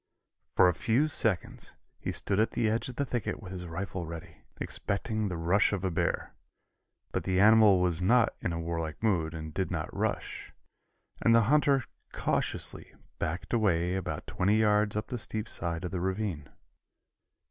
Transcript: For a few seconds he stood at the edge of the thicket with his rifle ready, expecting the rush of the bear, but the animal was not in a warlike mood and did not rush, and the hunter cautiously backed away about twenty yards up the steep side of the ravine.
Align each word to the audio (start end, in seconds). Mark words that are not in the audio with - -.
For 0.55 0.67
a 0.67 0.73
few 0.73 1.07
seconds 1.07 1.75
he 1.99 2.11
stood 2.11 2.39
at 2.39 2.49
the 2.53 2.67
edge 2.71 2.89
of 2.89 2.95
the 2.95 3.05
thicket 3.05 3.39
with 3.39 3.51
his 3.51 3.67
rifle 3.67 4.07
ready, 4.07 4.37
expecting 4.59 5.27
the 5.27 5.37
rush 5.37 5.71
of 5.71 5.83
the 5.83 5.91
bear, 5.91 6.33
but 7.11 7.23
the 7.23 7.39
animal 7.39 7.79
was 7.79 8.01
not 8.01 8.33
in 8.41 8.51
a 8.51 8.59
warlike 8.59 9.03
mood 9.03 9.35
and 9.35 9.53
did 9.53 9.69
not 9.69 9.95
rush, 9.95 10.51
and 11.21 11.35
the 11.35 11.41
hunter 11.41 11.83
cautiously 12.13 12.95
backed 13.19 13.53
away 13.53 13.93
about 13.93 14.25
twenty 14.25 14.57
yards 14.57 14.95
up 14.95 15.05
the 15.05 15.19
steep 15.19 15.47
side 15.47 15.83
of 15.85 15.91
the 15.91 15.99
ravine. 16.01 16.49